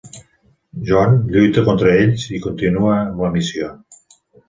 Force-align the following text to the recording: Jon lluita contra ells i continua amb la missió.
Jon 0.91 1.13
lluita 1.35 1.65
contra 1.69 1.93
ells 1.99 2.27
i 2.39 2.43
continua 2.49 2.99
amb 3.05 3.25
la 3.27 3.35
missió. 3.41 3.73